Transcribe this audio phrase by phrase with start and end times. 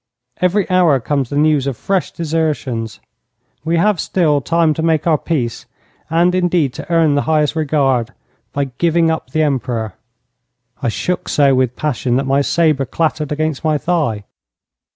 [0.37, 2.99] Every hour comes the news of fresh desertions.
[3.63, 5.67] We have still time to make our peace,
[6.09, 8.11] and, indeed, to earn the highest regard,
[8.51, 9.93] by giving up the Emperor.'
[10.81, 14.23] I shook so with passion that my sabre clattered against my thigh.